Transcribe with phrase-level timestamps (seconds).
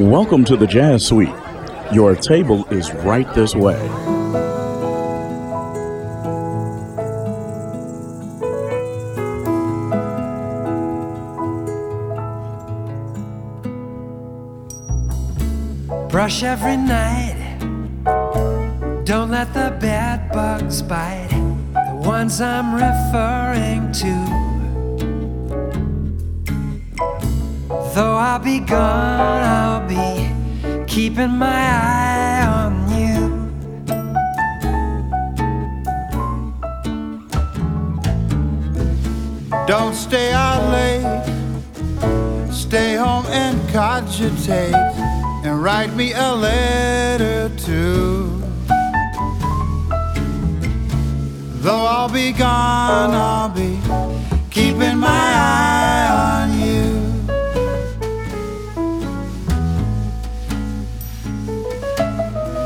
[0.00, 1.28] Welcome to the Jazz Suite.
[1.92, 3.78] Your table is right this way.
[16.08, 17.60] Brush every night.
[19.04, 21.28] Don't let the bad bugs bite.
[21.72, 24.43] The ones I'm referring to.
[27.94, 33.30] Though I'll be gone, I'll be keeping my eye on you.
[39.68, 41.22] Don't stay out late.
[42.52, 44.74] Stay home and cogitate
[45.44, 48.42] and write me a letter too.
[51.62, 53.78] Though I'll be gone, I'll be
[54.50, 56.43] keeping my eye on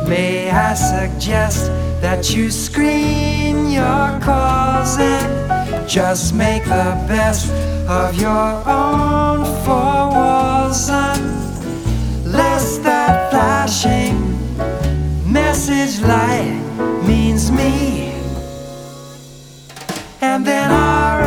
[0.09, 1.67] May I suggest
[2.01, 7.53] that you screen your calls and just make the best
[7.87, 14.17] of your own four walls unless that flashing
[15.31, 16.59] message light
[17.06, 18.14] means me
[20.23, 21.17] and then RSVP.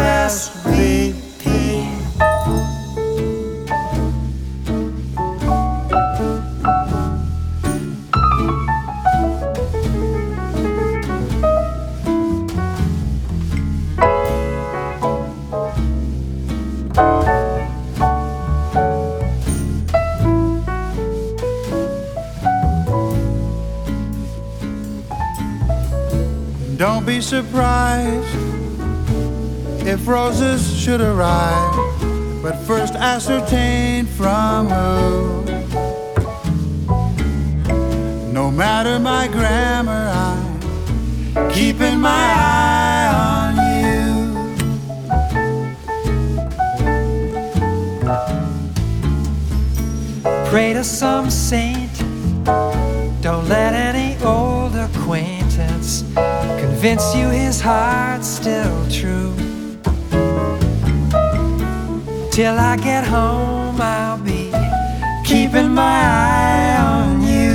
[26.81, 28.35] Don't be surprised
[29.85, 31.75] if roses should arrive,
[32.41, 35.43] but first ascertain from who.
[38.33, 43.53] No matter my grammar, I'm keeping my eye on
[43.83, 44.09] you.
[50.49, 51.95] Pray to some saint.
[53.21, 53.90] Don't let acquaintance
[56.81, 59.35] convince you his heart's still true.
[62.31, 64.51] Till I get home, I'll be
[65.23, 67.53] keeping my eye on you.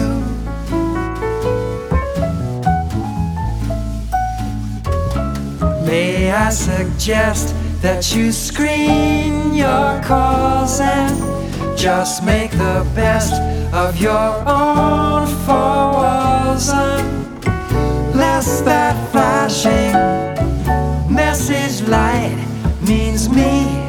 [5.84, 13.34] May I suggest that you screen your calls and just make the best
[13.74, 17.15] of your own four walls
[18.36, 19.92] unless that flashing
[21.10, 22.36] message light
[22.82, 23.85] means me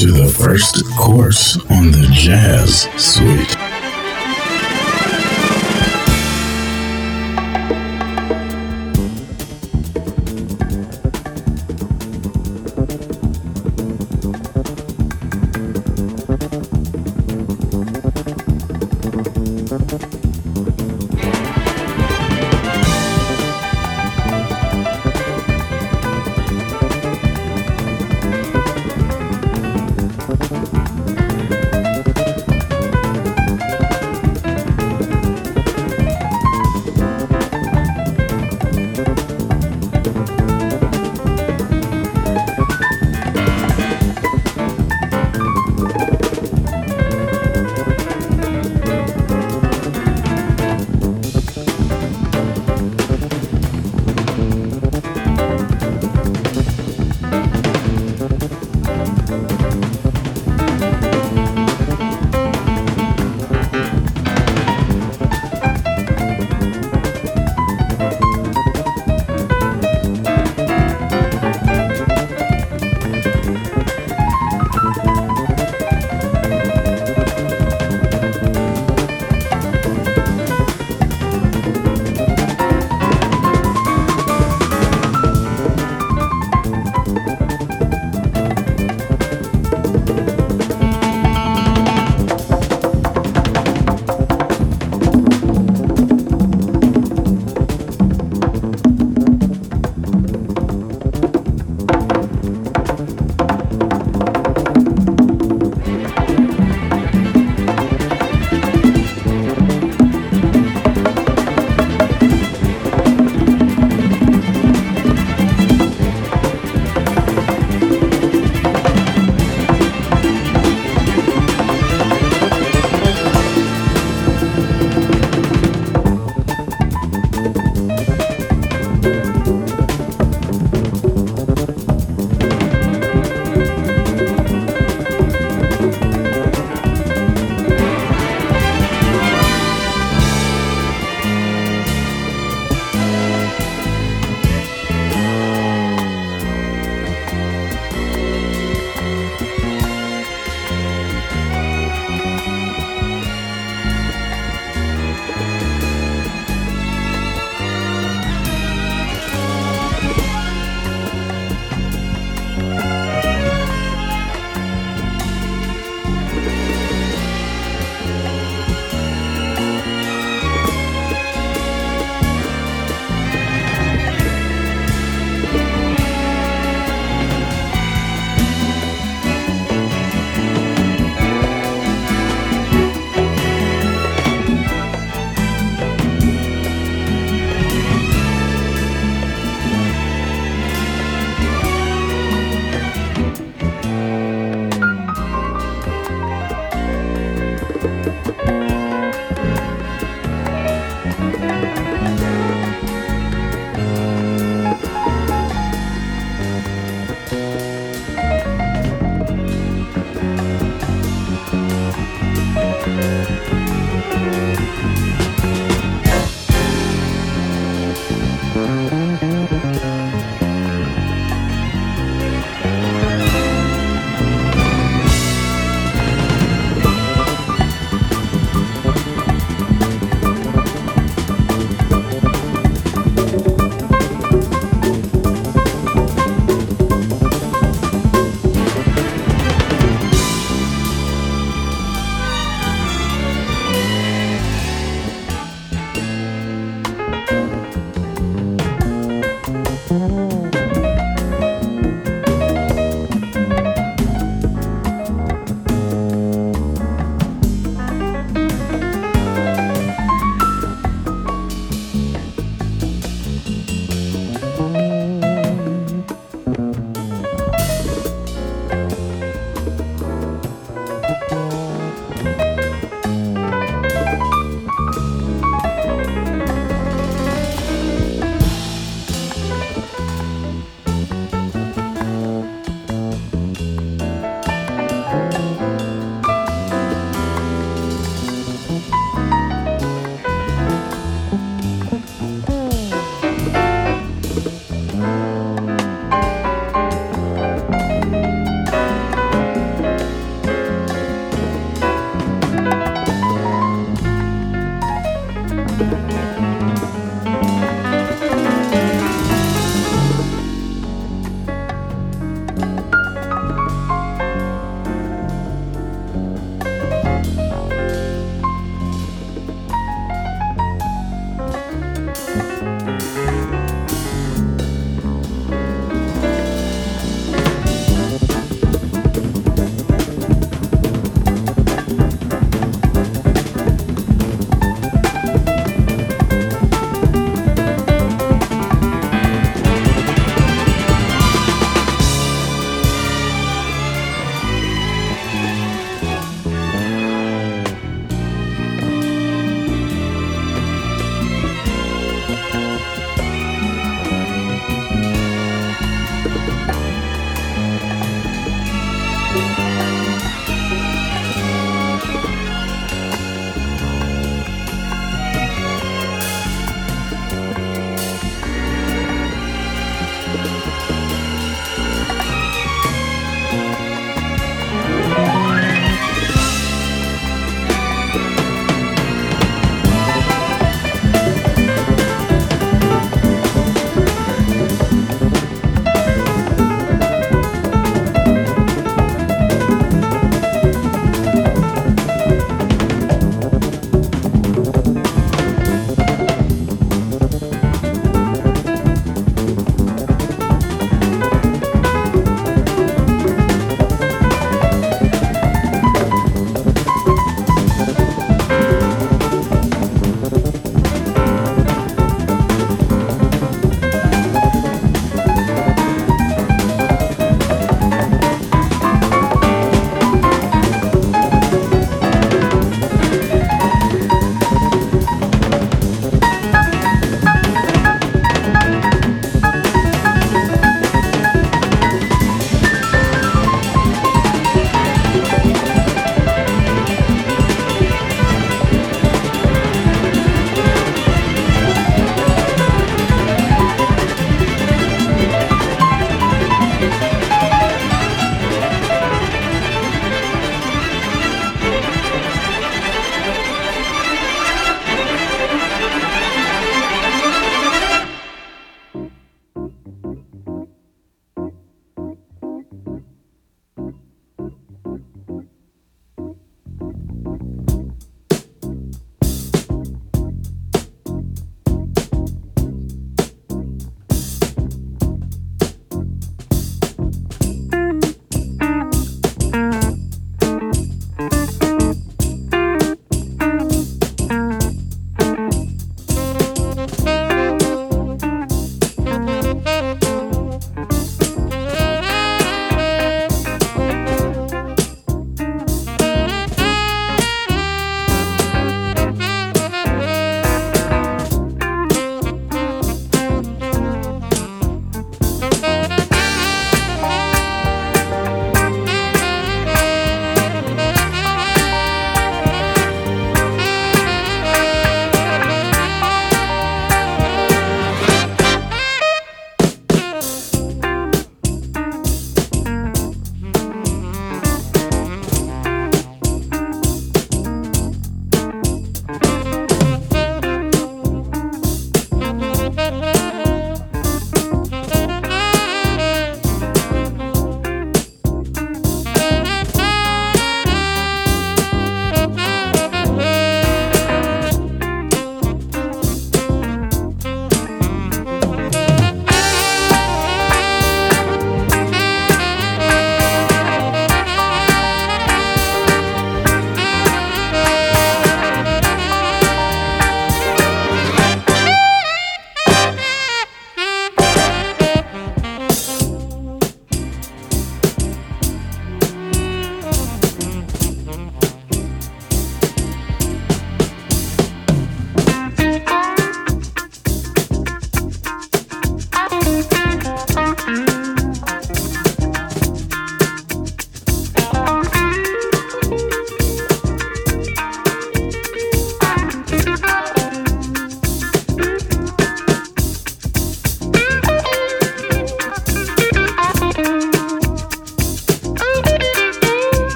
[0.00, 3.63] to the first course on the Jazz Suite.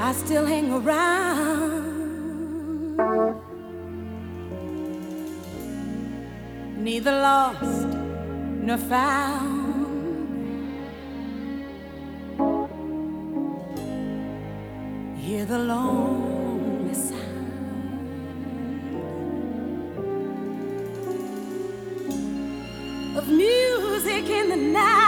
[0.00, 1.88] I still hang around.
[6.76, 7.88] Neither lost
[8.66, 9.58] nor found.
[15.18, 17.18] Hear the lonely sound
[23.16, 25.07] of music in the night.